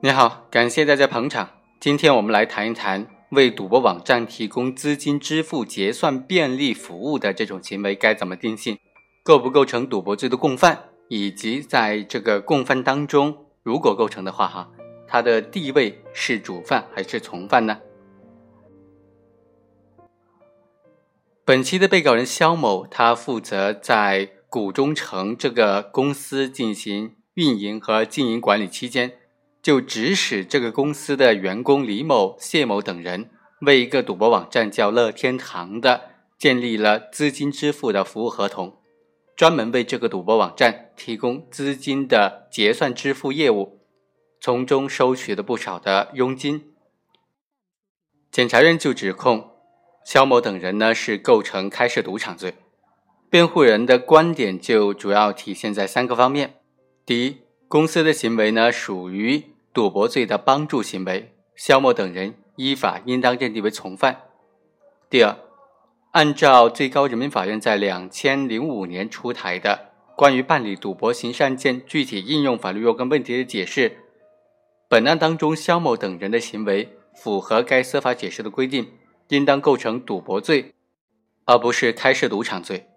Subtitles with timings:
[0.00, 1.50] 你好，感谢大家捧场。
[1.80, 8.78] 今天我们来谈一谈为赌博网站提供资金支付结算便利服务的这种行为该怎么定性，
[9.24, 14.70] 构不构成赌博罪的共犯，以及在这个共犯当中，如果构成的话，哈，
[15.08, 17.80] 他的地位是主犯还是从犯呢？
[21.44, 29.14] 本期的被告人肖某，他负责在古中城这个公司进行运营和经营管理期间。
[29.68, 33.28] 就指使这个公司的员工李某、谢某等人
[33.60, 36.04] 为一个赌博网站叫乐天堂的
[36.38, 38.78] 建立了资金支付的服务合同，
[39.36, 43.82] 专门为这个赌博网站提供资金的结算支付业务，
[44.40, 46.72] 从中收取了不少的佣金。
[48.30, 49.50] 检察院就指控
[50.02, 52.54] 肖某等人呢是构成开设赌场罪，
[53.28, 56.54] 辩护人的观点就主要体现在三个方面：
[57.04, 64.22] 第一，公司的行为呢，属于赌博罪的帮助行为，肖某等人依法应当认定为从犯。
[65.08, 65.36] 第二，
[66.12, 73.90] 按照最高人民法院在两千零五年出台的《关于办理赌博刑事案件具体应用法律若干问题的解释》，
[74.88, 78.92] 本案当中肖某等人的行为符合该司法解释的规定，
[79.28, 80.74] 应当构成赌博罪，
[81.44, 82.88] 而不是开设赌场罪。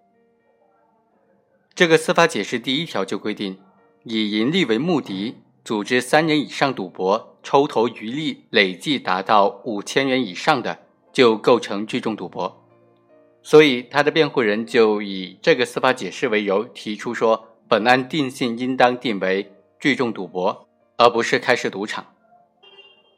[1.74, 3.58] 这个司法解释第一条就规定。
[4.04, 10.80] 以盈利为目的，组织三人以上赌博，抽头余利累计达到五千元以上的，
[11.12, 12.64] 就构成聚众赌博。
[13.44, 22.06] 所以，他的辩护人就以这个司法解释为由，提出说，本案定性应当定为聚众赌博，而不是开设赌场。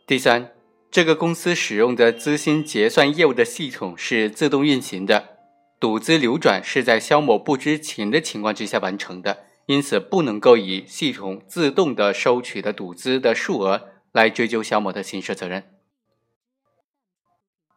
[0.07, 0.53] 第三，
[0.91, 5.39] 这个公司使用的资金结算业务的系统是自动运行的，
[5.81, 9.45] 赌资流转是在肖某不知情的情况之下完成的。
[9.67, 15.65] 因此，不能够以系统自动的收取的赌资的数额来追究肖某的刑事责任。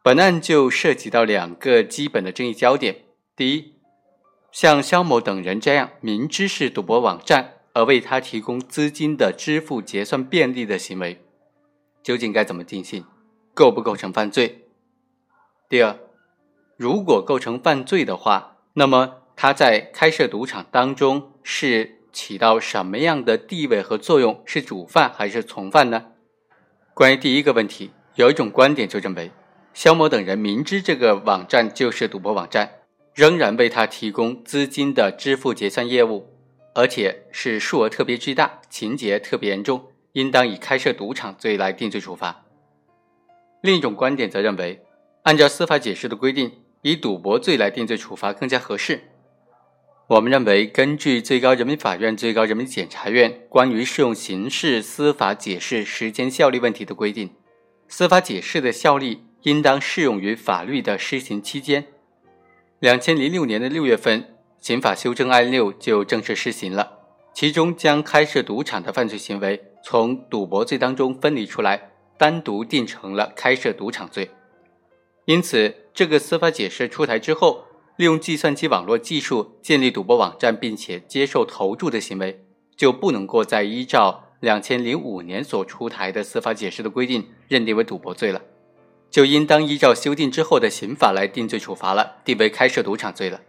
[0.02, 3.04] 本案就涉及到两个基本的争议焦点：
[3.34, 3.74] 第一，
[4.52, 11.22] 像肖某等人这样明知是赌博网站而为他提供资金的支付结算便利的行为，
[12.02, 13.04] 究竟该怎么定性，
[13.54, 14.68] 构不构成犯罪？
[15.68, 15.98] 第二，
[16.76, 21.32] 如果构成犯罪的话，那么他在开设赌场当中。
[21.50, 24.42] 是起到什么样的地位和作用？
[24.44, 26.04] 是主犯还是从犯呢？
[26.92, 29.30] 关于第一个问题，有一种观点就认为，
[29.72, 32.70] 肖某等人明知这个网站就是赌博网站，
[33.14, 36.28] 仍然为他提供资金的支付结算业务，
[36.74, 42.44] 而且是数额特别巨大，情节特别严重，应当以开设赌场罪来定罪处罚。
[43.62, 44.84] 另一种观点则认为，
[45.22, 49.00] 按照司法解释的规定，以赌博罪来定罪处罚更加合适。
[50.08, 57.28] 我们认为，根据最高人民法院、最高人民检察院关于适用刑事司法解释时间效力问题的规定，
[57.88, 61.88] 司法解释的效力应当适用于法律的施行期间。
[62.78, 67.00] 两千零六年的六月份，刑法修正案六就正式施行了，
[67.34, 74.30] 其中将开设赌场的犯罪行为从赌博罪当中分离出来，单独定成了开设赌场罪。
[75.26, 77.67] 因此，这个司法解释出台之后。
[77.98, 82.44] 利用计算机网络技术建立赌博网站，并且接受投注的行为，
[82.76, 88.40] 就不能够再依照两千零五年所出台的司法解释的规定认定为赌博罪了，
[89.10, 93.40] 就应当依照修订之后的刑法来定罪处罚了，定为开设赌场罪了。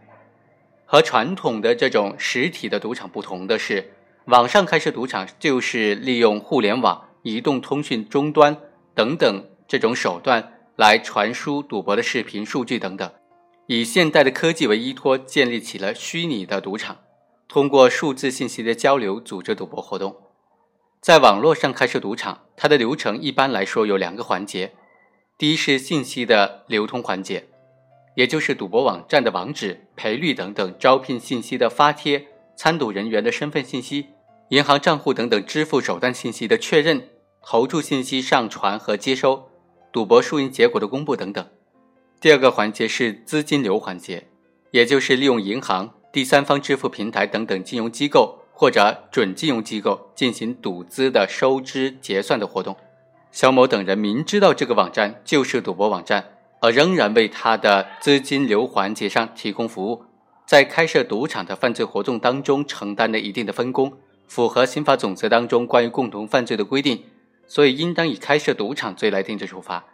[0.84, 3.94] 和传统的这种实体的赌场不同的是，
[4.26, 8.58] 网上开设赌场就是利用互联网、移动通讯终端
[8.96, 13.12] 等等这种手段来传输赌博的视频、数据等等。
[13.72, 17.02] 以现代的科技为依托，建立起了虚拟的赌场，
[17.48, 20.16] 通过数字信息的交流组织赌博活动。
[21.00, 24.74] 在网络上开设赌场，它的流程一般来说有两个环节：
[25.38, 27.48] 第一是信息的流通环节，
[28.16, 32.26] 也就是赌博网站的网址、赔率等等招聘信息的发帖、
[32.58, 34.08] 参赌人员的身份信息、
[34.50, 37.08] 银行账户等等支付手段信息的确认、
[37.44, 39.48] 投注信息上传和接收、
[39.94, 41.48] 赌博输赢结果的公布等等。
[42.22, 44.28] 第二个环节是资金流环节，
[44.72, 52.76] 也就是利用银行、第三方支付平台等等金融机构或者准金融机构进行赌资的收支结算的活动。
[53.32, 56.26] 肖某等人明知道这个网站就是赌博网站，
[56.60, 60.04] 而仍然为他的资金流环节上提供服务，
[60.46, 63.94] 在开设赌场的犯罪活动当中承担了一定的分工，
[64.28, 67.02] 符合刑法总则当中关于共同犯罪的规定，
[67.48, 69.86] 所以应当以开设赌场罪来定罪处罚。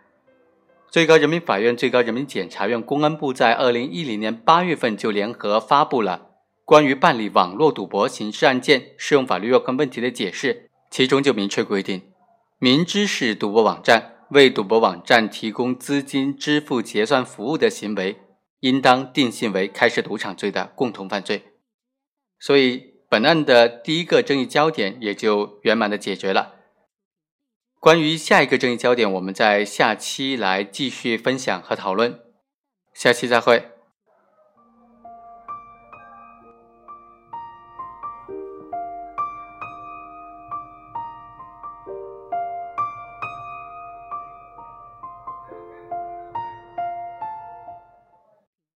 [0.95, 6.29] 最高人民法院、最高人民检察院、公安部在二零一零年八月份就联合发布了
[6.63, 12.01] 关于办理网络赌博刑事案件适用法律若干问题的解释，其中就明确规定，
[12.59, 18.15] 明知是赌博网站，为赌博网站提供资金支付结算服务的行为，
[18.61, 21.43] 应当定性为开设赌场罪的共同犯罪。
[22.39, 26.54] 所以，本案的第一个争议焦点也就圆满的解决了。
[27.85, 32.19] 关于下一个争议焦点，我们在下期来继续分享和讨论。
[32.95, 33.74] 下期再会。